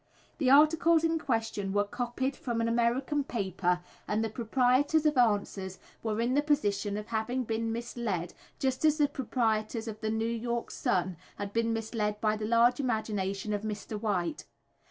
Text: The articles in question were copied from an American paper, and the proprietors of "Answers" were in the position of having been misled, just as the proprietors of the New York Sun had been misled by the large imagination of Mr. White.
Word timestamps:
The 0.39 0.49
articles 0.49 1.03
in 1.03 1.19
question 1.19 1.73
were 1.73 1.83
copied 1.83 2.35
from 2.35 2.59
an 2.59 2.67
American 2.67 3.23
paper, 3.23 3.81
and 4.07 4.23
the 4.25 4.31
proprietors 4.31 5.05
of 5.05 5.15
"Answers" 5.15 5.77
were 6.01 6.19
in 6.19 6.33
the 6.33 6.41
position 6.41 6.97
of 6.97 7.05
having 7.09 7.43
been 7.43 7.71
misled, 7.71 8.33
just 8.57 8.83
as 8.83 8.97
the 8.97 9.07
proprietors 9.07 9.87
of 9.87 10.01
the 10.01 10.09
New 10.09 10.25
York 10.25 10.71
Sun 10.71 11.17
had 11.35 11.53
been 11.53 11.71
misled 11.71 12.19
by 12.19 12.35
the 12.35 12.47
large 12.47 12.79
imagination 12.79 13.53
of 13.53 13.61
Mr. 13.61 13.95
White. 13.95 14.45